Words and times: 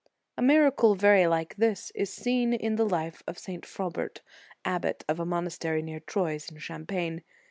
J 0.03 0.07
A 0.39 0.41
miracle 0.41 0.95
very 0.95 1.27
like 1.27 1.57
this 1.57 1.91
is 1.93 2.11
seen 2.11 2.53
in 2.53 2.75
the 2.75 2.87
life 2.89 3.21
of 3.27 3.37
St. 3.37 3.63
Frobert, 3.67 4.21
abbot 4.65 5.05
of 5.07 5.19
a 5.19 5.27
monastery 5.27 5.83
near 5.83 5.99
Troyes 5.99 6.49
in 6.49 6.57
Champagne. 6.57 7.21